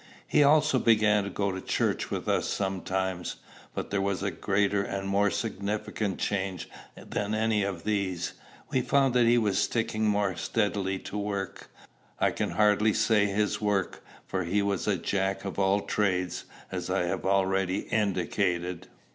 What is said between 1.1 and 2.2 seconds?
to go to church